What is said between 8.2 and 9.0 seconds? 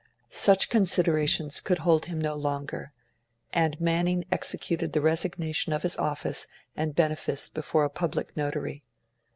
notary.